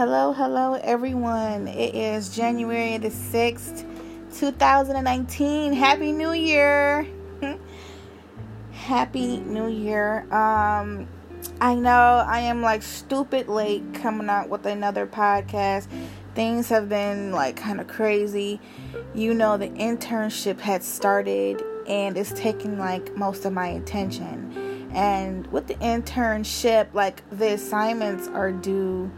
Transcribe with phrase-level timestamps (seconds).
[0.00, 1.68] Hello, hello, everyone.
[1.68, 3.84] It is January the 6th,
[4.34, 5.74] 2019.
[5.74, 7.06] Happy New Year!
[8.72, 10.20] Happy New Year.
[10.32, 11.06] Um,
[11.60, 15.86] I know I am like stupid late coming out with another podcast.
[16.34, 18.58] Things have been like kind of crazy.
[19.14, 24.88] You know, the internship had started and it's taking like most of my attention.
[24.94, 29.10] And with the internship, like the assignments are due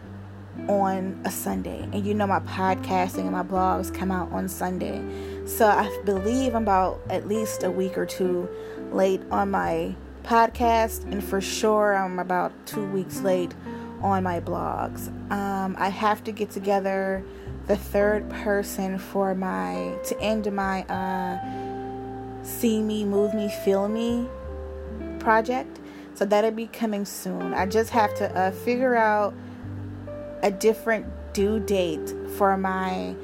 [0.69, 1.81] on a Sunday.
[1.91, 5.03] And you know, my podcasting and my blogs come out on Sunday.
[5.45, 8.49] So I believe I'm about at least a week or two
[8.91, 13.53] late on my podcast, and for sure, I'm about two weeks late
[14.01, 15.07] on my blogs.
[15.31, 17.23] Um, I have to get together
[17.67, 24.27] the third person for my to end my uh, see me, move me, feel me
[25.19, 25.79] project.
[26.15, 27.53] So that'll be coming soon.
[27.53, 29.33] I just have to uh, figure out
[30.43, 33.15] a different due date for my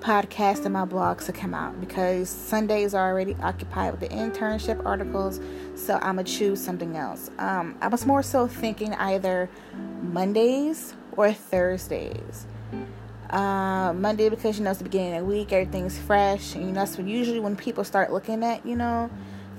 [0.00, 4.84] podcast and my blogs to come out because Sundays are already occupied with the internship
[4.86, 5.40] articles,
[5.74, 7.30] so I'm gonna choose something else.
[7.38, 9.50] Um, I was more so thinking either
[10.02, 12.46] Mondays or Thursdays.
[13.30, 16.68] Uh, Monday because you know it's the beginning of the week, everything's fresh, and you
[16.68, 19.10] know that's when usually when people start looking at you know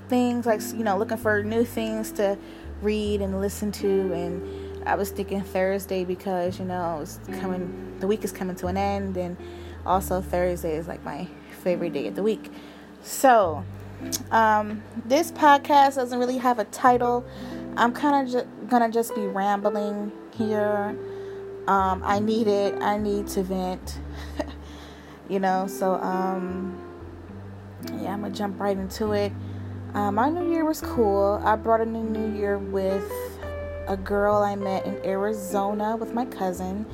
[0.08, 2.38] things like you know looking for new things to
[2.82, 7.96] read and listen to and I was thinking Thursday because you know it's coming.
[8.00, 9.36] The week is coming to an end, and
[9.86, 11.28] also Thursday is like my
[11.62, 12.52] favorite day of the week.
[13.02, 13.64] So,
[14.30, 17.24] um, this podcast doesn't really have a title.
[17.76, 20.96] I'm kind of ju- gonna just be rambling here.
[21.66, 22.74] Um, I need it.
[22.82, 24.00] I need to vent.
[25.28, 25.66] you know.
[25.66, 26.78] So, um,
[28.00, 29.32] yeah, I'm gonna jump right into it.
[29.94, 31.40] Um, my New Year was cool.
[31.44, 33.08] I brought a New Year with
[33.86, 36.86] a girl I met in Arizona with my cousin.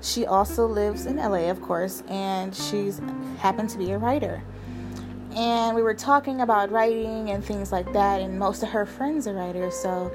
[0.00, 3.00] She also lives in LA, of course, and she's
[3.38, 4.42] happened to be a writer.
[5.34, 9.26] And we were talking about writing and things like that, and most of her friends
[9.26, 10.12] are writers, so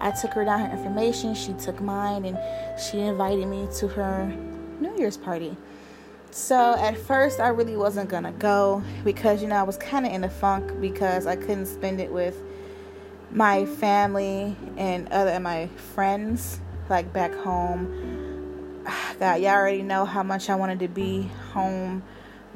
[0.00, 2.38] I took her down her information, she took mine, and
[2.80, 4.26] she invited me to her
[4.80, 5.56] New Year's party.
[6.30, 10.12] So at first, I really wasn't gonna go because you know I was kind of
[10.12, 12.42] in a funk because I couldn't spend it with
[13.30, 18.82] my family and other and my friends like back home.
[19.18, 22.02] God, y'all already know how much I wanted to be home,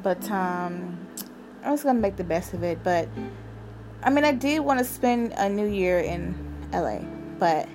[0.01, 0.97] but um,
[1.63, 2.83] I was gonna make the best of it.
[2.83, 3.09] But
[4.03, 6.35] I mean, I did want to spend a new year in
[6.71, 6.99] LA,
[7.37, 7.67] but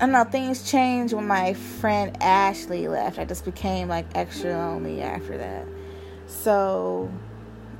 [0.00, 0.24] I know.
[0.24, 3.18] Things changed when my friend Ashley left.
[3.18, 5.66] I just became like extra lonely after that,
[6.26, 7.10] so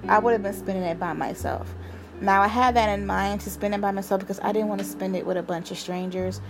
[0.08, 1.74] I would have been spending it by myself.
[2.20, 4.80] Now, I had that in mind to spend it by myself because I didn't want
[4.80, 6.40] to spend it with a bunch of strangers.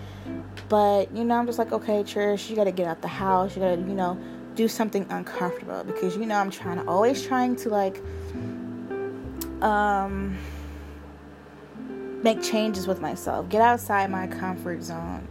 [0.68, 3.56] But, you know, I'm just like, okay, Trish, you got to get out the house.
[3.56, 4.18] You got to, you know,
[4.54, 8.00] do something uncomfortable because, you know, I'm trying to, always trying to, like,
[9.62, 10.36] um,
[12.22, 15.26] make changes with myself, get outside my comfort zone.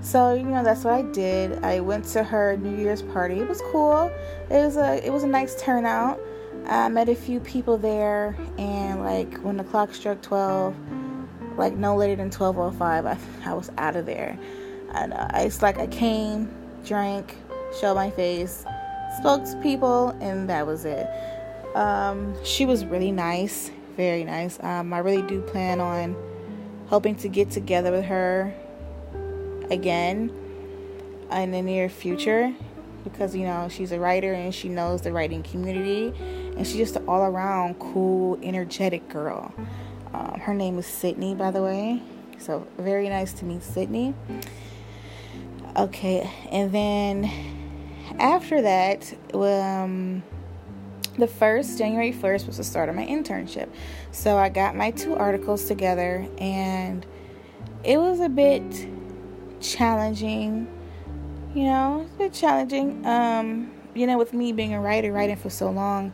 [0.00, 1.62] So you know that's what I did.
[1.64, 3.40] I went to her New Year's party.
[3.40, 4.10] It was cool.
[4.50, 6.20] It was a it was a nice turnout.
[6.68, 10.74] I met a few people there, and like when the clock struck 12,
[11.56, 13.18] like no later than 12:05, I,
[13.50, 14.38] I was out of there.
[14.92, 17.36] And uh, it's like I came, drank,
[17.80, 18.64] showed my face,
[19.18, 21.06] spoke to people, and that was it.
[21.74, 24.62] Um, she was really nice, very nice.
[24.62, 26.16] Um, I really do plan on
[26.88, 28.54] hoping to get together with her
[29.70, 30.30] again
[31.30, 32.54] in the near future
[33.04, 36.12] because you know she's a writer and she knows the writing community
[36.56, 39.52] and she's just an all around cool, energetic girl.
[40.12, 42.02] Um, her name is Sydney, by the way.
[42.38, 44.14] So, very nice to meet Sydney.
[45.76, 47.30] Okay, and then
[48.18, 50.22] after that, um,
[51.18, 53.68] the first, January 1st, was the start of my internship.
[54.12, 57.04] So, I got my two articles together, and
[57.84, 58.88] it was a bit
[59.60, 60.68] challenging.
[61.54, 63.04] You know, it's a bit challenging.
[63.06, 66.12] Um, you know, with me being a writer, writing for so long,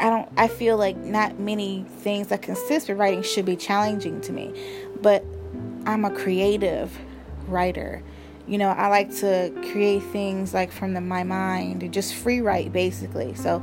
[0.00, 4.20] I don't I feel like not many things that consist of writing should be challenging
[4.22, 4.52] to me.
[5.00, 5.24] But
[5.86, 6.96] I'm a creative
[7.46, 8.02] writer.
[8.46, 12.72] You know, I like to create things like from the, my mind just free write
[12.72, 13.34] basically.
[13.34, 13.62] So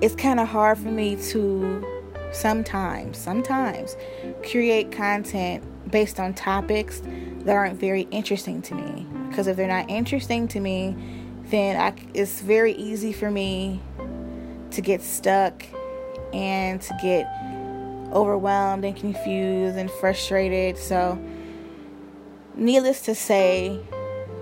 [0.00, 1.84] it's kind of hard for me to
[2.32, 3.96] sometimes, sometimes
[4.50, 7.02] create content based on topics
[7.46, 9.06] that aren't very interesting to me.
[9.28, 10.96] Because if they're not interesting to me,
[11.44, 13.80] then I, it's very easy for me
[14.72, 15.64] to get stuck
[16.32, 17.26] and to get
[18.12, 20.76] overwhelmed and confused and frustrated.
[20.76, 21.18] So,
[22.56, 23.76] needless to say,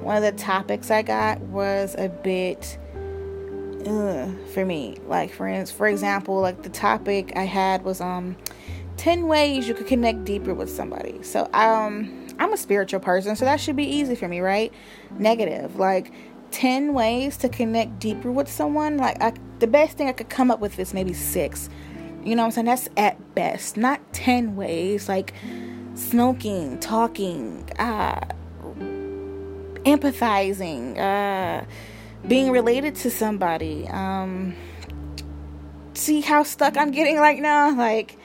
[0.00, 2.78] one of the topics I got was a bit
[3.86, 4.96] uh, for me.
[5.06, 8.36] Like for for example, like the topic I had was um
[8.96, 11.22] 10 ways you could connect deeper with somebody.
[11.22, 14.72] So um I'm a spiritual person, so that should be easy for me, right?
[15.18, 15.76] Negative.
[15.76, 16.12] Like
[16.50, 18.96] 10 ways to connect deeper with someone.
[18.96, 21.68] Like I, the best thing I could come up with is maybe 6.
[22.24, 22.66] You know what I'm saying?
[22.66, 23.76] That's at best.
[23.76, 25.34] Not 10 ways like
[25.94, 28.20] smoking, talking, uh
[29.84, 31.64] empathizing, uh
[32.26, 33.86] being related to somebody.
[33.88, 34.54] Um,
[35.94, 37.74] see how stuck I'm getting right now?
[37.76, 38.16] Like,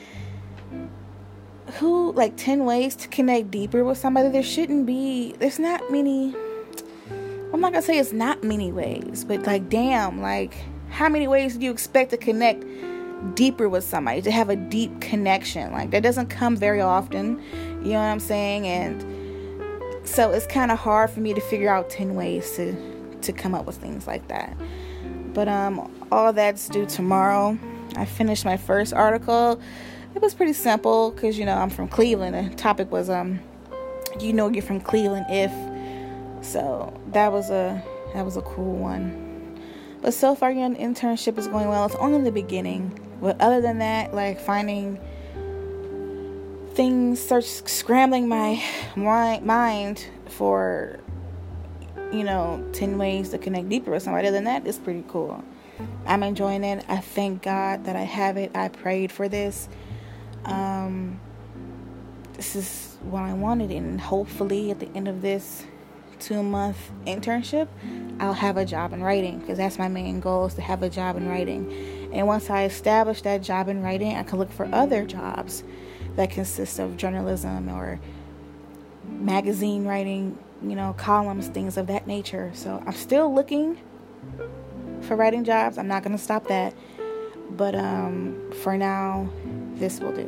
[1.76, 4.30] who, like 10 ways to connect deeper with somebody?
[4.30, 6.36] There shouldn't be, there's not many.
[7.54, 10.56] I'm not gonna say it's not many ways, but like, damn, like,
[10.90, 12.64] how many ways do you expect to connect
[13.36, 15.72] deeper with somebody, to have a deep connection?
[15.72, 17.42] Like, that doesn't come very often,
[17.84, 18.68] you know what I'm saying?
[18.68, 22.76] And so it's kind of hard for me to figure out 10 ways to
[23.22, 24.56] to come up with things like that.
[25.34, 27.58] But um, all that's due tomorrow.
[27.96, 29.62] I finished my first article.
[30.16, 32.52] It was pretty simple because you know I'm from Cleveland.
[32.52, 33.40] The topic was um,
[34.20, 35.52] you know you're from Cleveland if.
[36.46, 37.84] So that was a
[38.14, 39.60] that was a cool one.
[40.02, 41.86] But so far, your internship is going well.
[41.86, 43.00] It's only the beginning.
[43.22, 44.98] But other than that, like finding
[46.74, 48.64] things, search scrambling my
[48.96, 51.00] mind for
[52.12, 54.28] you know, 10 ways to connect deeper with somebody.
[54.28, 55.44] Other than that, it's pretty cool.
[56.06, 56.84] I'm enjoying it.
[56.90, 58.52] I thank God that I have it.
[58.56, 59.70] I prayed for this.
[60.46, 61.20] Um,
[62.34, 65.66] this is what I wanted, and hopefully, at the end of this
[66.20, 67.68] two month internship,
[68.20, 70.90] I'll have a job in writing because that's my main goal is to have a
[70.90, 72.10] job in writing.
[72.14, 75.64] And once I establish that job in writing, I can look for other jobs
[76.16, 78.00] that consist of journalism or
[79.08, 82.52] magazine writing, you know, columns, things of that nature.
[82.54, 83.80] So I'm still looking
[85.02, 85.78] for writing jobs.
[85.78, 86.74] I'm not going to stop that.
[87.52, 89.30] But um, for now,
[89.80, 90.28] this will do.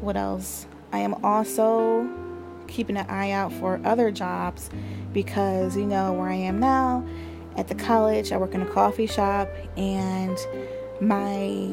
[0.00, 0.66] What else?
[0.92, 2.08] I am also
[2.66, 4.70] keeping an eye out for other jobs
[5.12, 7.06] because, you know, where I am now
[7.56, 10.38] at the college, I work in a coffee shop, and
[11.00, 11.68] my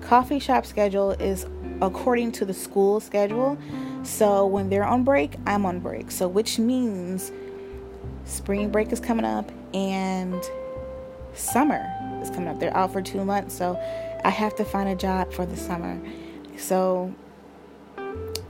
[0.00, 1.46] coffee shop schedule is
[1.80, 3.56] according to the school schedule.
[4.02, 6.10] So when they're on break, I'm on break.
[6.10, 7.32] So which means
[8.24, 10.42] spring break is coming up and
[11.34, 11.84] summer
[12.22, 12.60] is coming up.
[12.60, 13.78] They're out for 2 months, so
[14.24, 16.00] I have to find a job for the summer.
[16.56, 17.14] So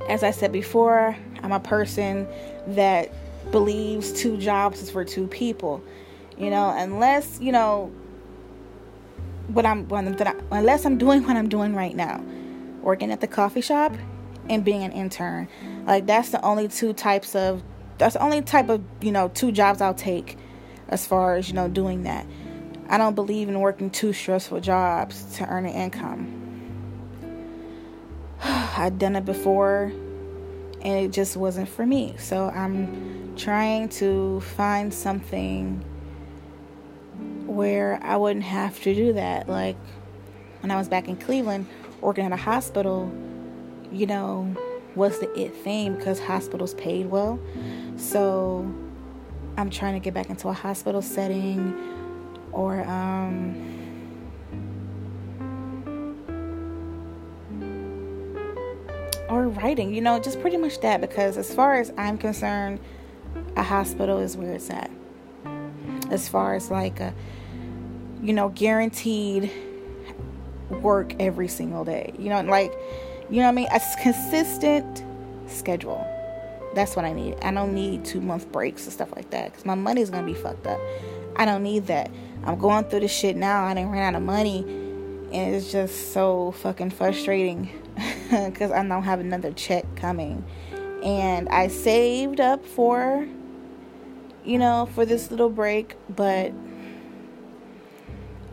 [0.09, 2.27] as I said before, I'm a person
[2.69, 3.13] that
[3.51, 5.83] believes two jobs is for two people.
[6.39, 7.93] You know, unless, you know,
[9.49, 12.23] what I'm, what I'm unless I'm doing what I'm doing right now,
[12.81, 13.95] working at the coffee shop
[14.49, 15.49] and being an intern.
[15.87, 17.63] Like that's the only two types of
[17.99, 20.37] that's the only type of, you know, two jobs I'll take
[20.89, 22.27] as far as, you know, doing that.
[22.89, 26.41] I don't believe in working two stressful jobs to earn an income.
[28.43, 29.93] I've done it before
[30.83, 32.15] and it just wasn't for me.
[32.19, 35.83] So I'm trying to find something
[37.47, 39.49] where I wouldn't have to do that.
[39.49, 39.77] Like
[40.61, 41.67] when I was back in Cleveland
[42.01, 43.11] working at a hospital,
[43.91, 44.55] you know,
[44.95, 47.41] was the it thing because hospitals paid well.
[47.97, 48.71] So
[49.57, 51.94] I'm trying to get back into a hospital setting
[52.55, 53.61] or um
[59.29, 62.79] or writing, you know, just pretty much that because as far as I'm concerned,
[63.57, 64.91] a hospital is where it's at.
[66.11, 67.15] As far as like a
[68.23, 69.53] you know, guaranteed
[70.71, 72.15] work every single day.
[72.19, 72.73] You know, like
[73.31, 73.69] you know what I mean?
[73.71, 75.05] A consistent
[75.47, 76.07] schedule.
[76.75, 77.37] That's what I need.
[77.43, 80.35] I don't need two month breaks and stuff like that because my money's gonna be
[80.35, 80.81] fucked up.
[81.37, 82.11] I don't need that.
[82.45, 83.65] I'm going through this shit now.
[83.65, 84.61] I didn't run out of money,
[85.33, 87.71] and it's just so fucking frustrating
[88.31, 90.45] because I don't have another check coming.
[91.03, 93.27] And I saved up for,
[94.45, 96.53] you know, for this little break, but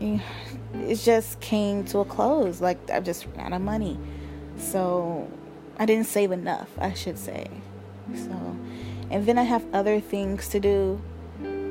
[0.00, 2.62] it just came to a close.
[2.62, 3.98] Like I just ran out of money.
[4.56, 5.30] So
[5.78, 7.46] I didn't save enough, I should say.
[8.14, 8.56] So,
[9.10, 11.00] and then I have other things to do,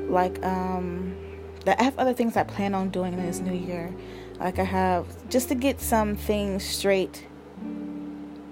[0.08, 1.16] like um,
[1.66, 3.92] I have other things I plan on doing in this new year.
[4.40, 7.26] Like I have just to get some things straight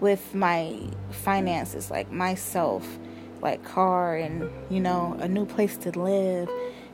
[0.01, 0.79] with my
[1.11, 2.99] finances, like myself,
[3.43, 6.49] like car and you know a new place to live,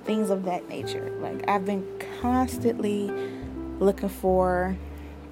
[0.05, 1.11] things of that nature.
[1.21, 1.87] Like I've been
[2.21, 3.11] constantly
[3.79, 4.77] looking for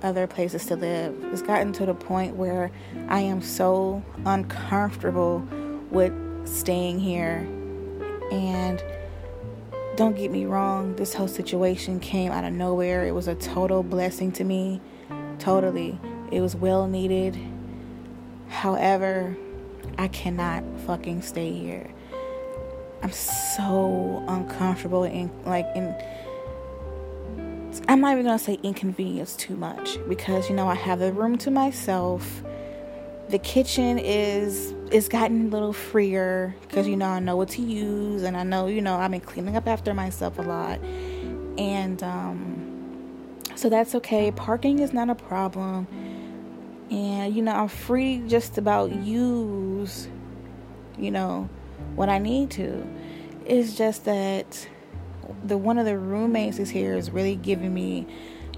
[0.02, 1.16] other places to live.
[1.32, 2.70] It's gotten to the point where
[3.08, 5.38] I am so uncomfortable
[5.90, 6.12] with
[6.46, 7.48] staying here
[8.30, 8.82] And
[9.96, 13.06] don't get me wrong, this whole situation came out of nowhere.
[13.06, 14.80] It was a total blessing to me.
[15.38, 15.98] Totally.
[16.32, 17.38] It was well needed.
[18.48, 19.36] However,
[19.98, 21.90] I cannot fucking stay here.
[23.02, 25.94] I'm so uncomfortable and like in
[27.86, 31.36] I'm not even gonna say inconvenience too much because you know I have the room
[31.38, 32.42] to myself.
[33.28, 37.62] The kitchen is is gotten a little freer because you know I know what to
[37.62, 40.78] use and I know you know I've been cleaning up after myself a lot,
[41.58, 44.30] and um, so that's okay.
[44.30, 45.88] Parking is not a problem,
[46.92, 50.06] and you know I'm free just about use,
[50.96, 51.48] you know,
[51.96, 52.86] what I need to.
[53.44, 54.68] It's just that
[55.42, 58.06] the one of the roommates is here is really giving me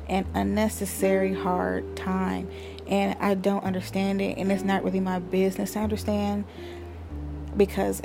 [0.07, 2.47] an unnecessary hard time
[2.89, 6.45] and I don't understand it and it's not really my business to understand
[7.57, 8.01] because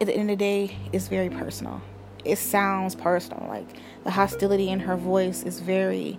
[0.00, 1.82] at the end of the day it's very personal.
[2.24, 3.46] It sounds personal.
[3.48, 3.68] Like
[4.04, 6.18] the hostility in her voice is very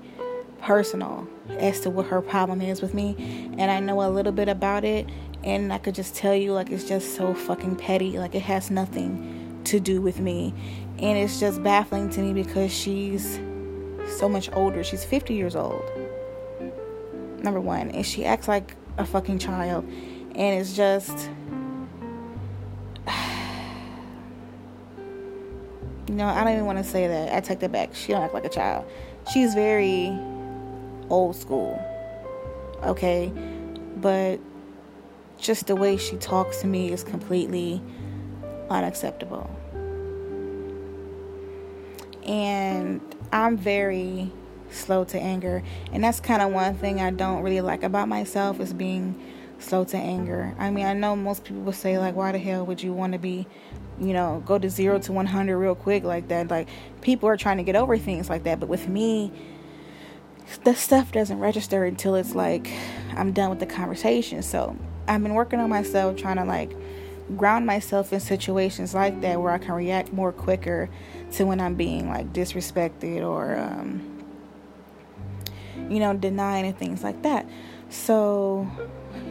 [0.62, 1.27] personal
[1.60, 3.15] as to what her problem is with me
[3.57, 5.07] and I know a little bit about it
[5.43, 8.72] and I could just tell you like it's just so fucking petty like it has
[8.72, 10.53] nothing to do with me
[10.98, 13.39] and it's just baffling to me because she's
[14.17, 15.84] so much older she's 50 years old
[17.44, 19.86] number one and she acts like a fucking child.
[20.36, 21.29] And it's just
[26.08, 27.34] you know I don't even want to say that.
[27.36, 27.96] I take that back.
[27.96, 28.86] She don't act like a child.
[29.32, 30.17] She's very
[31.10, 31.79] old school
[32.84, 33.32] okay?
[33.98, 34.39] But
[35.38, 37.82] just the way she talks to me is completely
[38.70, 39.50] unacceptable.
[42.25, 43.01] And
[43.32, 44.32] I'm very
[44.71, 45.63] slow to anger.
[45.91, 49.19] And that's kind of one thing I don't really like about myself is being
[49.59, 50.55] slow to anger.
[50.59, 53.13] I mean, I know most people will say like why the hell would you want
[53.13, 53.47] to be,
[54.00, 56.50] you know, go to 0 to 100 real quick like that?
[56.50, 56.69] Like
[57.01, 59.31] people are trying to get over things like that, but with me
[60.63, 62.71] the stuff doesn't register until it's like
[63.15, 64.41] I'm done with the conversation.
[64.41, 66.71] So, I've been working on myself, trying to like
[67.36, 70.89] ground myself in situations like that where I can react more quicker
[71.33, 74.16] to when I'm being like disrespected or, um,
[75.89, 77.48] you know, denying and things like that.
[77.89, 78.69] So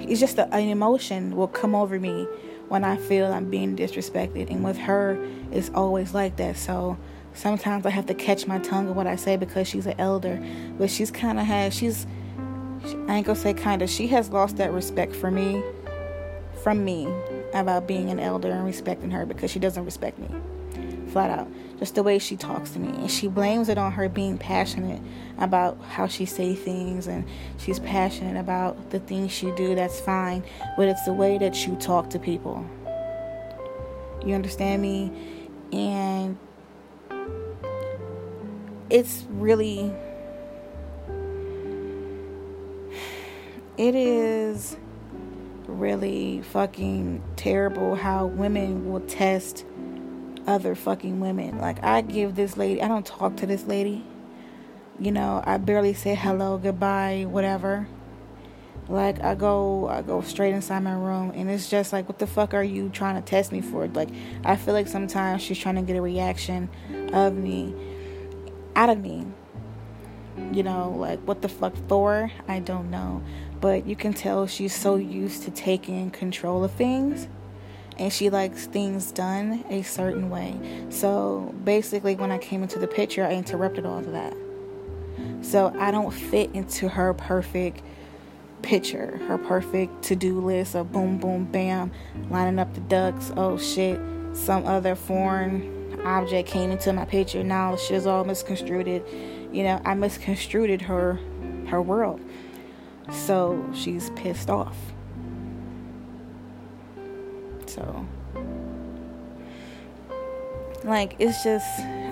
[0.01, 2.27] it's just a, an emotion will come over me
[2.69, 4.51] when I feel I'm being disrespected.
[4.51, 5.19] And with her,
[5.53, 6.57] it's always like that.
[6.57, 6.97] So
[7.35, 10.43] sometimes I have to catch my tongue of what I say because she's an elder.
[10.79, 12.07] But she's kind of had, she's,
[13.09, 15.63] I ain't gonna say kind of, she has lost that respect for me,
[16.63, 17.09] from me,
[17.55, 20.29] about being an elder and respecting her because she doesn't respect me.
[21.17, 21.49] Flat out.
[21.79, 22.89] Just the way she talks to me.
[22.89, 25.01] And she blames it on her being passionate
[25.39, 27.25] about how she say things and
[27.57, 29.75] she's passionate about the things she do.
[29.75, 30.45] That's fine.
[30.77, 32.67] But it's the way that you talk to people.
[34.27, 35.11] You understand me?
[35.73, 36.37] And
[38.91, 39.91] it's really
[43.79, 44.77] it is
[45.67, 49.65] really fucking terrible how women will test
[50.47, 51.59] other fucking women.
[51.59, 54.05] Like I give this lady, I don't talk to this lady.
[54.99, 57.87] You know, I barely say hello, goodbye, whatever.
[58.89, 62.27] Like I go I go straight inside my room and it's just like what the
[62.27, 63.89] fuck are you trying to test me for?
[63.89, 64.11] Like
[64.45, 66.69] I feel like sometimes she's trying to get a reaction
[67.13, 67.75] of me
[68.77, 69.27] out of me.
[70.53, 72.31] You know, like what the fuck for?
[72.47, 73.23] I don't know.
[73.61, 77.27] But you can tell she's so used to taking control of things
[77.99, 80.59] and she likes things done a certain way.
[80.91, 84.37] So basically, when I came into the picture, I interrupted all of that.
[85.41, 87.83] So I don't fit into her perfect
[88.63, 91.93] picture, her perfect to do list of boom, boom, bam,
[92.31, 93.33] lining up the ducks.
[93.37, 94.01] Oh shit,
[94.33, 97.43] some other foreign object came into my picture.
[97.43, 98.87] Now she's all misconstrued.
[99.53, 101.19] You know, I misconstrued her
[101.69, 102.21] her world.
[103.11, 104.77] So she's pissed off.
[107.77, 108.07] So
[110.83, 111.67] like it's just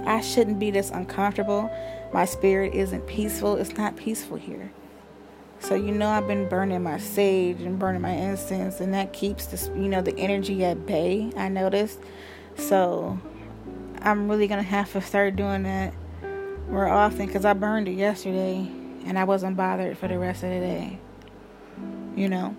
[0.06, 1.71] I shouldn't be this uncomfortable.
[2.12, 3.56] My spirit isn't peaceful.
[3.56, 4.71] It's not peaceful here.
[5.61, 9.47] So you know I've been burning my sage and burning my incense and that keeps
[9.47, 11.99] this you know the energy at bay, I noticed.
[12.56, 13.18] So
[14.02, 15.94] I'm really gonna have to start doing that
[16.68, 18.71] more often because I burned it yesterday
[19.06, 20.99] and I wasn't bothered for the rest of the day.
[22.14, 22.54] You know?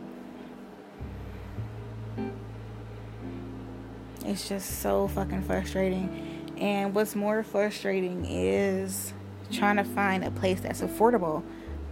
[4.25, 6.53] It's just so fucking frustrating.
[6.57, 9.13] And what's more frustrating is
[9.51, 11.43] trying to find a place that's affordable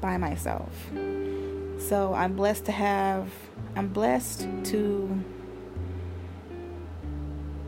[0.01, 0.71] by myself.
[1.79, 3.29] So I'm blessed to have,
[3.75, 5.23] I'm blessed to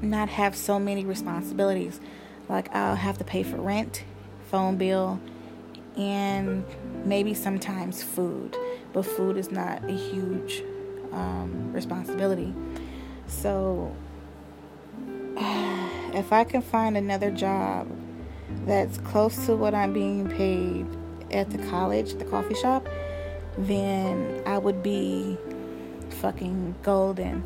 [0.01, 1.99] not have so many responsibilities.
[2.49, 4.03] Like I'll have to pay for rent,
[4.49, 5.19] phone bill,
[5.97, 6.65] and
[7.03, 8.57] maybe sometimes food.
[8.93, 10.63] But food is not a huge
[11.11, 12.53] um, responsibility.
[13.27, 13.95] So
[15.37, 17.87] if I can find another job
[18.65, 20.85] that's close to what I'm being paid
[21.31, 22.87] at the college, the coffee shop,
[23.57, 25.37] then I would be
[26.21, 27.43] fucking golden.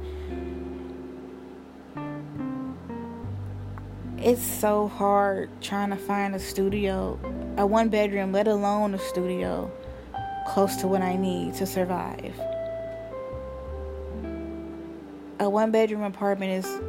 [4.18, 7.18] It's so hard trying to find a studio,
[7.58, 9.72] a one bedroom, let alone a studio,
[10.48, 12.38] close to what I need to survive.
[15.40, 16.82] A one bedroom apartment is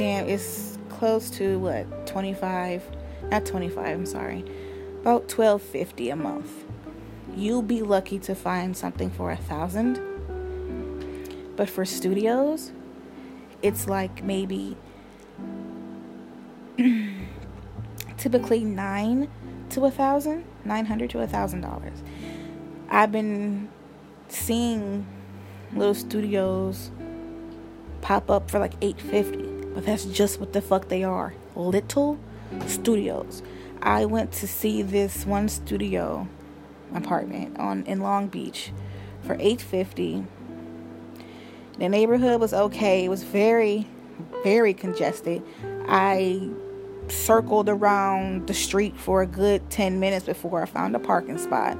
[0.00, 2.82] damn, it's close to what, 25,
[3.30, 4.40] not 25, I'm sorry,
[5.00, 6.64] about 1250 a month.
[7.36, 10.10] You'll be lucky to find something for a thousand
[11.60, 12.72] but for studios,
[13.60, 14.78] it's like maybe
[18.16, 19.28] typically nine
[19.68, 22.02] to a thousand, nine hundred to a thousand dollars.
[22.88, 23.68] I've been
[24.28, 25.06] seeing
[25.74, 26.90] little studios
[28.00, 31.34] pop up for like eight fifty, but that's just what the fuck they are.
[31.54, 32.18] Little
[32.66, 33.42] studios.
[33.82, 36.28] I went to see this one studio
[36.94, 38.72] apartment on in Long Beach
[39.22, 40.24] for eight fifty
[41.80, 43.06] the neighborhood was okay.
[43.06, 43.86] It was very,
[44.44, 45.42] very congested.
[45.88, 46.50] I
[47.08, 51.78] circled around the street for a good 10 minutes before I found a parking spot.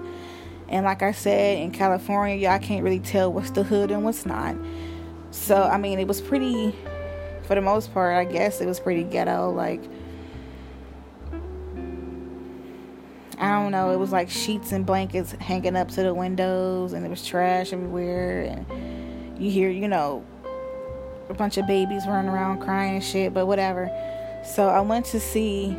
[0.70, 4.24] And like I said, in California, y'all can't really tell what's the hood and what's
[4.24, 4.56] not.
[5.32, 6.74] So, I mean, it was pretty,
[7.50, 9.50] for the most part, I guess it was pretty ghetto.
[9.50, 9.82] Like,
[13.40, 17.02] I don't know, it was like sheets and blankets hanging up to the windows, and
[17.02, 18.42] there was trash everywhere.
[18.42, 20.24] And you hear, you know,
[21.28, 23.90] a bunch of babies running around crying and shit, but whatever.
[24.44, 25.76] So I went to see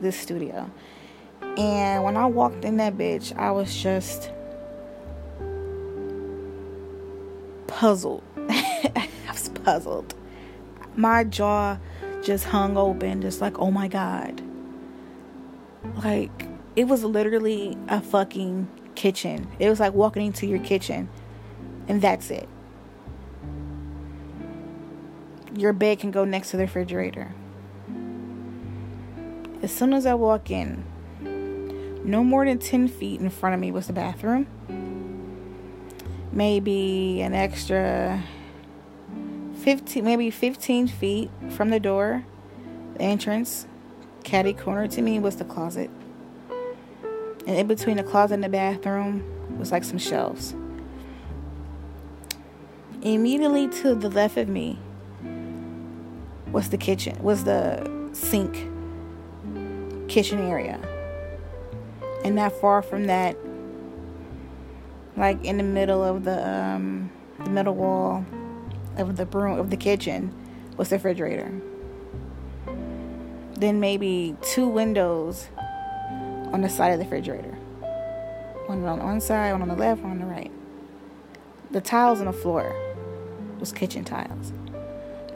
[0.00, 0.68] this studio.
[1.56, 4.32] And when I walked in that bitch, I was just
[7.68, 8.24] puzzled.
[8.48, 10.16] I was puzzled.
[10.96, 11.78] My jaw
[12.22, 14.42] just hung open, just like, oh my God.
[16.04, 19.48] Like, it was literally a fucking kitchen.
[19.58, 21.08] It was like walking into your kitchen,
[21.88, 22.48] and that's it
[25.56, 27.32] your bed can go next to the refrigerator.
[29.62, 30.84] As soon as I walk in,
[32.04, 34.46] no more than 10 feet in front of me was the bathroom.
[36.32, 38.22] Maybe an extra
[39.62, 42.24] 15, maybe 15 feet from the door,
[42.94, 43.68] the entrance,
[44.24, 45.88] caddy corner to me was the closet.
[47.46, 49.24] And in between the closet and the bathroom
[49.58, 50.54] was like some shelves.
[53.02, 54.80] Immediately to the left of me
[56.50, 58.68] was the kitchen, was the sink
[60.08, 60.80] kitchen area.
[62.24, 63.36] And not far from that,
[65.16, 68.24] like in the middle of the um, the middle wall
[68.96, 70.32] of the room of the kitchen
[70.76, 71.52] was the refrigerator.
[73.54, 75.48] Then maybe two windows
[76.52, 77.54] on the side of the refrigerator.
[78.66, 80.50] One on one side, one on the left, one on the right.
[81.70, 82.74] The tiles on the floor
[83.58, 84.52] was kitchen tiles.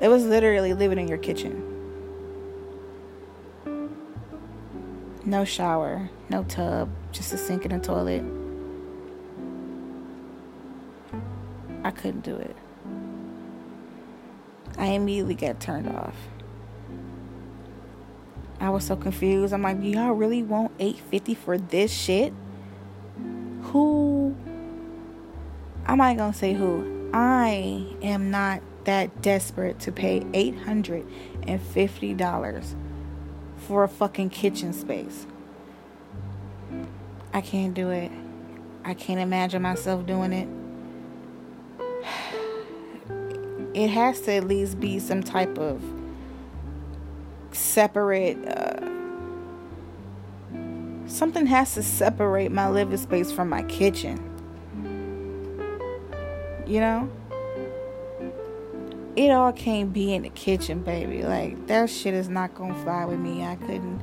[0.01, 1.63] It was literally living in your kitchen.
[5.25, 8.23] No shower, no tub, just a sink and a toilet.
[11.83, 12.57] I couldn't do it.
[14.79, 16.15] I immediately got turned off.
[18.61, 19.53] I was so confused.
[19.53, 22.33] I'm like, y'all really want 850 for this shit?
[23.63, 24.35] Who
[25.87, 27.11] I'm not gonna say who.
[27.13, 32.75] I am not that desperate to pay $850
[33.57, 35.27] for a fucking kitchen space.
[37.33, 38.11] I can't do it.
[38.85, 40.49] I can't imagine myself doing it.
[43.77, 45.83] It has to at least be some type of
[47.53, 48.39] separate.
[48.49, 48.89] Uh,
[51.07, 54.19] something has to separate my living space from my kitchen.
[56.67, 57.11] You know?
[59.17, 61.23] it all can't be in the kitchen, baby.
[61.23, 63.45] Like that shit is not gonna fly with me.
[63.45, 64.01] I couldn't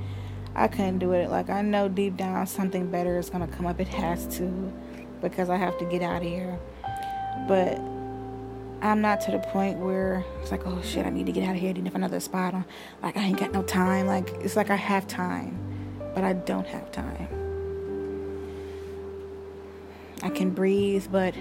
[0.55, 1.29] I couldn't do it.
[1.29, 3.79] Like I know deep down something better is gonna come up.
[3.79, 4.73] It has to
[5.21, 6.59] because I have to get out of here.
[7.47, 7.79] But
[8.84, 11.56] I'm not to the point where it's like, oh shit, I need to get out
[11.56, 11.69] of here.
[11.69, 12.54] I need to find another spot.
[12.54, 12.65] On.
[13.02, 14.08] Like I ain't got no time.
[14.08, 15.58] Like it's like I have time,
[16.13, 17.30] but I don't have time.
[20.22, 21.34] I can breathe, but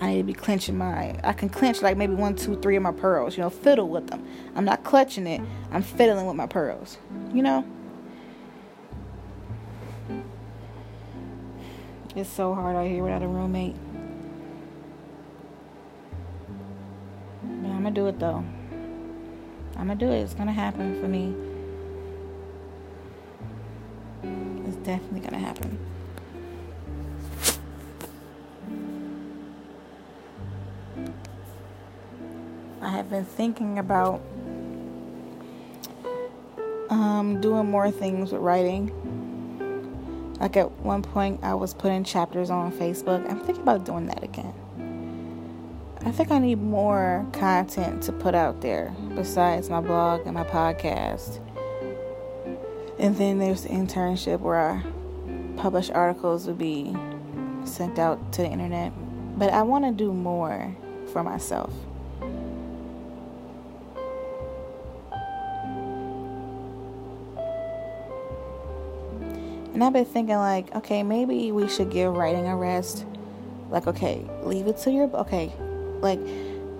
[0.00, 1.18] I need to be clenching my.
[1.24, 3.36] I can clench like maybe one, two, three of my pearls.
[3.36, 4.24] You know, fiddle with them.
[4.54, 5.40] I'm not clutching it.
[5.72, 6.98] I'm fiddling with my pearls.
[7.34, 7.64] You know.
[12.14, 13.74] It's so hard out here without a roommate.
[17.96, 18.44] Do it though.
[19.76, 20.20] I'm gonna do it.
[20.20, 21.34] It's gonna happen for me.
[24.66, 25.78] It's definitely gonna happen.
[32.82, 34.20] I have been thinking about
[36.90, 38.92] um, doing more things with writing.
[40.38, 43.28] Like at one point, I was putting chapters on Facebook.
[43.30, 44.52] I'm thinking about doing that again.
[46.06, 50.44] I think I need more content to put out there besides my blog and my
[50.44, 51.40] podcast.
[53.00, 54.84] And then there's the internship where I
[55.56, 56.94] publish articles would be
[57.64, 58.92] sent out to the internet.
[59.36, 60.76] But I want to do more
[61.12, 61.74] for myself.
[69.74, 73.04] And I've been thinking, like, okay, maybe we should give writing a rest.
[73.70, 75.52] Like, okay, leave it to your, okay,
[76.00, 76.20] like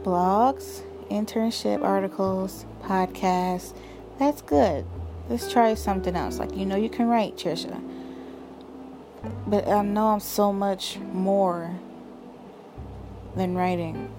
[0.02, 3.74] blogs, internship articles, podcasts.
[4.18, 4.86] That's good.
[5.28, 6.38] Let's try something else.
[6.38, 7.82] Like, you know, you can write, Trisha.
[9.46, 11.74] But I know I'm so much more
[13.34, 14.10] than writing.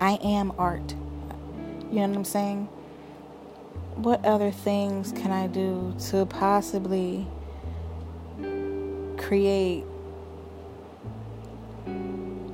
[0.00, 0.94] I am art.
[1.90, 2.68] You know what I'm saying?
[3.96, 7.26] what other things can I do to possibly
[9.16, 9.84] create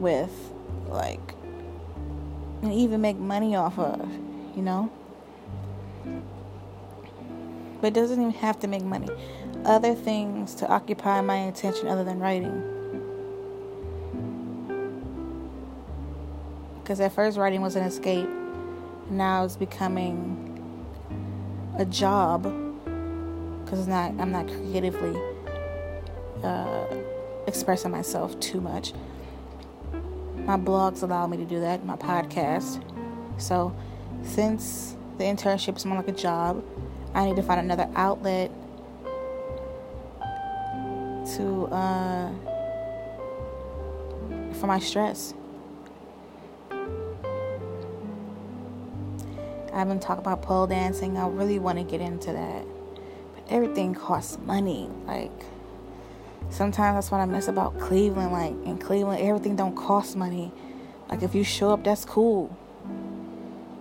[0.01, 0.53] with,
[0.89, 1.35] like,
[2.63, 4.11] and even make money off of,
[4.57, 4.91] you know?
[7.81, 9.09] But it doesn't even have to make money.
[9.65, 12.63] Other things to occupy my attention other than writing.
[16.83, 18.29] Because at first, writing was an escape.
[19.11, 20.47] Now it's becoming
[21.79, 22.43] a job
[23.65, 25.17] because not I'm not creatively
[26.43, 26.87] uh,
[27.47, 28.93] expressing myself too much.
[30.51, 31.87] My blogs allow me to do that.
[31.87, 32.83] My podcast.
[33.41, 33.73] So
[34.25, 36.65] since the internship is more like a job,
[37.15, 38.51] I need to find another outlet
[41.37, 42.33] to uh,
[44.55, 45.35] for my stress.
[49.73, 51.17] I've been talking about pole dancing.
[51.17, 52.65] I really want to get into that.
[53.37, 54.91] But everything costs money.
[55.07, 55.45] Like
[56.51, 58.33] sometimes that's what I miss about Cleveland.
[58.33, 60.53] Like in Cleveland, everything don't cost money.
[61.09, 62.57] Like if you show up, that's cool.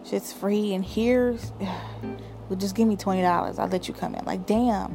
[0.06, 0.74] Shit's free.
[0.74, 3.60] And here, well, just give me twenty dollars.
[3.60, 4.26] I'll let you come in.
[4.26, 4.94] Like damn.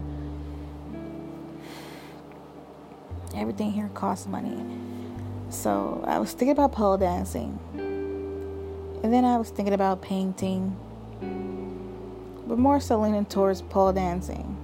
[3.35, 4.65] Everything here costs money.
[5.51, 7.59] So I was thinking about pole dancing.
[7.75, 10.77] And then I was thinking about painting
[12.47, 14.57] but more so leaning towards pole dancing.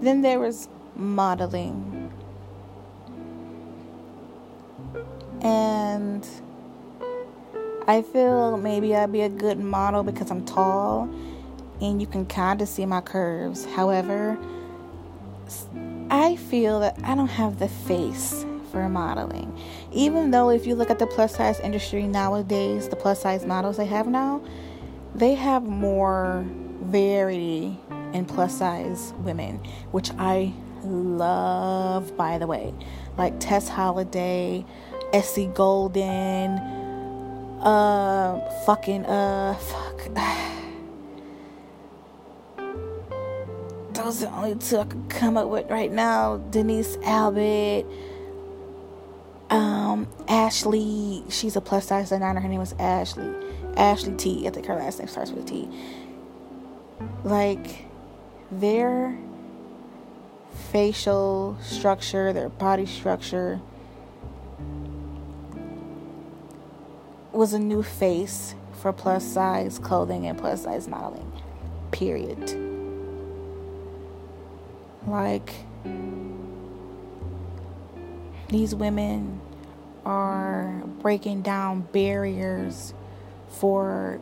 [0.00, 2.12] Then there was modeling.
[5.42, 6.26] And
[7.88, 11.08] I feel maybe I'd be a good model because I'm tall
[11.80, 13.64] and you can kind of see my curves.
[13.64, 14.38] However,
[16.10, 19.58] I feel that I don't have the face for modeling.
[19.92, 23.76] Even though, if you look at the plus size industry nowadays, the plus size models
[23.76, 24.40] they have now,
[25.14, 26.44] they have more
[26.82, 27.78] variety
[28.12, 29.58] in plus size women,
[29.90, 30.52] which I
[30.84, 32.72] love, by the way.
[33.16, 34.64] Like Tess Holliday,
[35.12, 36.58] Essie Golden,
[37.60, 40.00] uh, fucking, uh, fuck.
[43.92, 46.38] Those are the only two I can come up with right now.
[46.50, 47.84] Denise Albert,
[49.50, 52.40] um, Ashley, she's a plus size designer.
[52.40, 53.30] Her name is Ashley.
[53.76, 54.46] Ashley T.
[54.46, 55.68] I think her last name starts with T.
[57.24, 57.86] Like,
[58.50, 59.18] their
[60.52, 63.60] facial structure, their body structure
[67.32, 71.30] was a new face for plus size clothing and plus size modeling.
[71.90, 72.58] Period.
[75.06, 75.52] Like,
[78.48, 79.40] these women
[80.04, 82.92] are breaking down barriers
[83.48, 84.20] for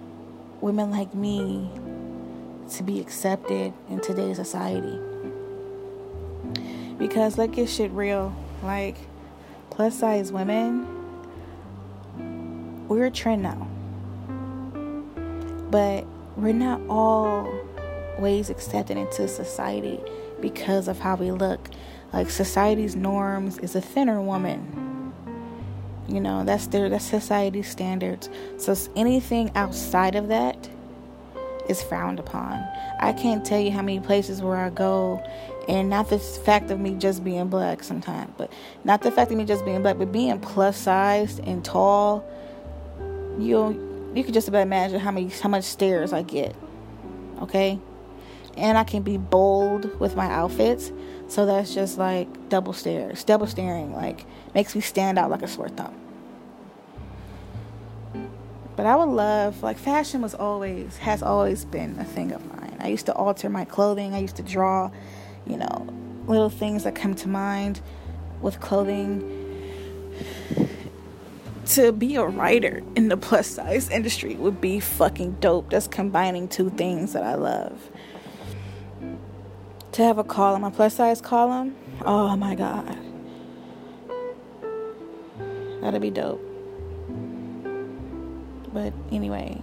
[0.60, 1.70] women like me
[2.70, 4.98] to be accepted in today's society.
[7.00, 8.32] Because let's get shit real.
[8.62, 8.96] Like,
[9.70, 10.86] plus size women,
[12.86, 13.66] we're a trend now.
[15.70, 16.04] But
[16.36, 19.98] we're not always accepted into society
[20.42, 21.70] because of how we look.
[22.12, 25.14] Like, society's norms is a thinner woman.
[26.06, 28.28] You know, that's their that's society standards.
[28.58, 30.68] So anything outside of that
[31.68, 32.62] is frowned upon.
[32.98, 35.24] I can't tell you how many places where I go
[35.68, 38.52] and not the fact of me just being black sometimes, but
[38.84, 42.24] not the fact of me just being black, but being plus sized and tall,
[43.38, 46.54] you you can just about imagine how many how much stares I get.
[47.40, 47.78] Okay?
[48.56, 50.92] And I can be bold with my outfits.
[51.28, 55.48] So that's just like double stares, double staring, like makes me stand out like a
[55.48, 55.94] sore thumb.
[58.80, 62.78] But I would love, like, fashion was always, has always been a thing of mine.
[62.80, 64.90] I used to alter my clothing, I used to draw,
[65.46, 65.87] you know,
[66.26, 67.81] little things that come to mind
[68.40, 69.37] with clothing.
[71.66, 75.70] To be a writer in the plus size industry would be fucking dope.
[75.70, 77.90] That's combining two things that I love
[79.92, 81.74] to have a column, a plus size column.
[82.05, 82.96] Oh my god.
[85.81, 86.40] That'd be dope.
[88.72, 89.61] But anyway.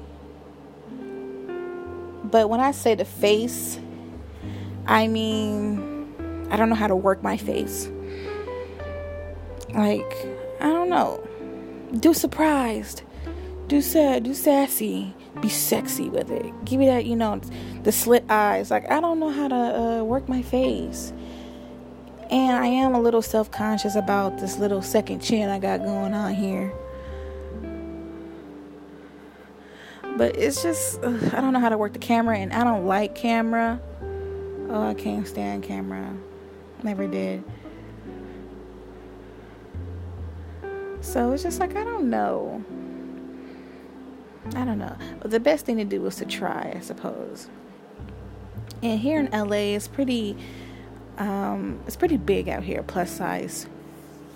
[2.24, 3.80] But when I say the face,
[4.88, 7.90] I mean, I don't know how to work my face.
[9.74, 10.12] Like,
[10.60, 11.26] I don't know.
[12.00, 13.04] Do surprised.
[13.68, 14.24] Do sad.
[14.24, 16.54] Do sassy be sexy with it.
[16.66, 17.40] Give me that, you know,
[17.84, 18.72] the slit eyes.
[18.72, 21.14] Like, I don't know how to uh, work my face.
[22.30, 26.14] And I am a little self conscious about this little second chin I got going
[26.14, 26.74] on here.
[30.18, 32.86] But it's just, uh, I don't know how to work the camera, and I don't
[32.86, 33.80] like camera.
[34.70, 36.14] Oh, I can't stand camera.
[36.84, 37.44] Never did.
[41.02, 42.64] So it's just like, I don't know.
[44.56, 44.96] I don't know.
[45.22, 47.48] But the best thing to do is to try, I suppose.
[48.84, 50.38] And here in LA, it's pretty,
[51.18, 52.84] um, it's pretty big out here.
[52.84, 53.68] Plus size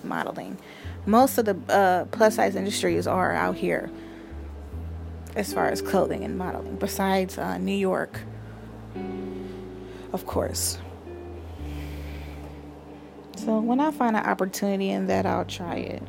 [0.02, 0.58] modeling.
[1.04, 3.90] Most of the uh, plus size industries are out here,
[5.36, 6.76] as far as clothing and modeling.
[6.76, 8.20] Besides uh, New York,
[10.12, 10.78] of course.
[13.36, 16.02] So when I find an opportunity in that, I'll try it.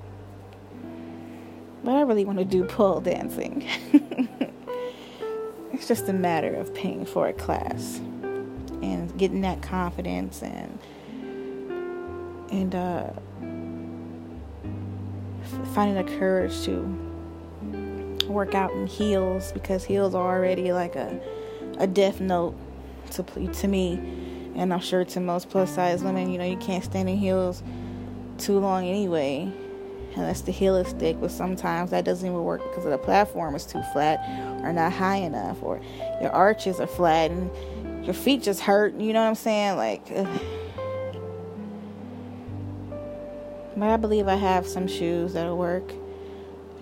[1.83, 3.67] But I really want to do pole dancing.
[5.73, 7.99] it's just a matter of paying for a class
[8.83, 10.79] and getting that confidence and
[12.51, 13.09] and uh,
[15.73, 16.81] finding the courage to
[18.27, 21.19] work out in heels because heels are already like a
[21.79, 22.55] a death note
[23.11, 23.99] to to me
[24.55, 27.63] and I'm sure to most plus size women you know you can't stand in heels
[28.37, 29.51] too long anyway
[30.15, 33.65] unless the heel is thick, but sometimes that doesn't even work because the platform is
[33.65, 34.19] too flat
[34.63, 35.81] or not high enough, or
[36.21, 38.93] your arches are flat and your feet just hurt.
[38.99, 39.77] You know what I'm saying?
[39.77, 40.41] Like, ugh.
[43.75, 45.91] but I believe I have some shoes that'll work.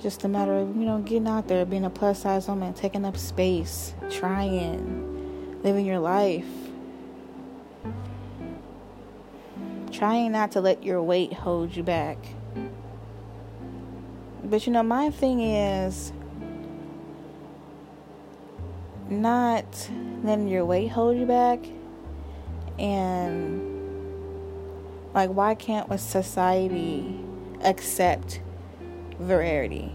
[0.01, 3.05] Just a matter of you know getting out there, being a plus size woman, taking
[3.05, 5.10] up space, trying,
[5.63, 6.45] living your life.
[9.91, 12.17] Trying not to let your weight hold you back.
[14.43, 16.11] But you know, my thing is
[19.09, 19.89] not
[20.23, 21.59] letting your weight hold you back
[22.79, 23.67] and
[25.13, 27.19] like why can't society
[27.61, 28.41] accept
[29.19, 29.93] variety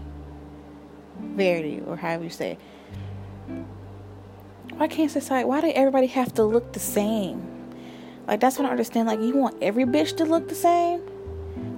[1.19, 2.57] Verity, or however you say
[4.77, 7.45] why can't society why do everybody have to look the same
[8.27, 11.01] like that's what i understand like you want every bitch to look the same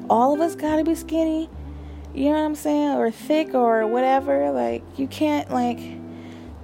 [0.10, 1.50] all of us gotta be skinny
[2.14, 2.98] you know what I'm saying?
[2.98, 4.52] Or thick or whatever.
[4.52, 5.80] Like, you can't, like,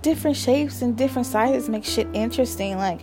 [0.01, 2.77] different shapes and different sizes make shit interesting.
[2.77, 3.01] Like,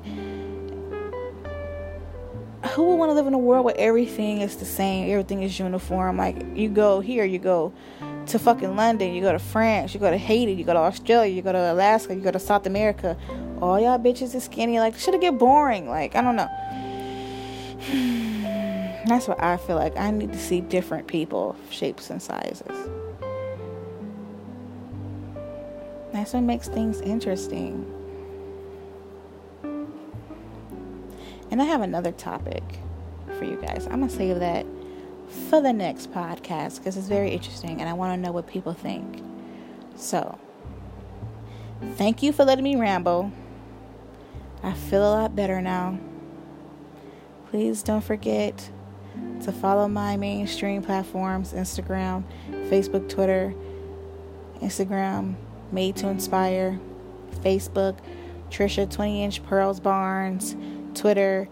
[2.70, 5.58] who would want to live in a world where everything is the same, everything is
[5.58, 6.16] uniform?
[6.16, 7.72] Like, you go here, you go
[8.26, 11.32] to fucking London, you go to France, you go to Haiti, you go to Australia,
[11.32, 13.16] you go to Alaska, you go to South America.
[13.60, 14.78] All y'all bitches is skinny.
[14.80, 15.88] Like, should it get boring?
[15.88, 16.48] Like, I don't know.
[19.06, 19.96] That's what I feel like.
[19.96, 22.88] I need to see different people, shapes, and sizes.
[26.12, 27.90] That's what makes things interesting.
[31.50, 32.62] And I have another topic
[33.38, 33.86] for you guys.
[33.86, 34.64] I'm going to save that
[35.32, 38.74] for the next podcast because it's very interesting and I want to know what people
[38.74, 39.22] think.
[39.96, 40.38] So,
[41.94, 43.32] thank you for letting me ramble.
[44.62, 45.98] I feel a lot better now.
[47.50, 48.70] Please don't forget
[49.42, 52.24] to follow my mainstream platforms Instagram,
[52.70, 53.54] Facebook, Twitter,
[54.60, 55.34] Instagram,
[55.70, 56.78] Made to Inspire,
[57.42, 57.98] Facebook,
[58.50, 60.56] Trisha 20 Inch Pearls Barnes,
[60.94, 61.48] Twitter,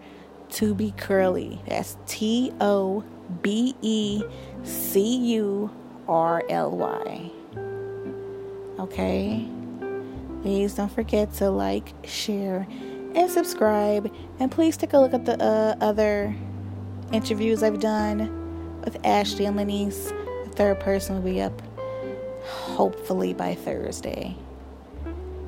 [0.49, 1.61] To Be Curly.
[1.67, 3.03] That's T O
[3.41, 4.23] B E
[4.63, 5.69] C U
[6.07, 7.31] R L Y.
[8.79, 9.47] Okay?
[10.41, 12.67] Please don't forget to like, share,
[13.15, 14.11] and subscribe.
[14.39, 16.35] And please take a look at the uh, other
[17.11, 20.09] interviews I've done with Ashley and Lenise.
[20.45, 21.61] The third person will be up
[22.43, 24.35] hopefully by Thursday.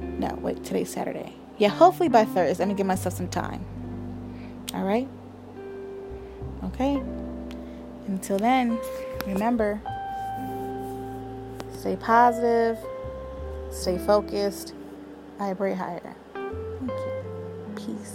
[0.01, 1.33] No, wait, today's Saturday.
[1.57, 2.63] Yeah, hopefully by Thursday.
[2.63, 3.65] Let me give myself some time.
[4.73, 5.07] All right?
[6.65, 7.01] Okay?
[8.07, 8.79] Until then,
[9.25, 9.81] remember
[11.83, 12.77] stay positive,
[13.71, 14.73] stay focused,
[15.37, 16.15] vibrate higher.
[16.33, 17.75] Thank you.
[17.75, 18.12] Peace.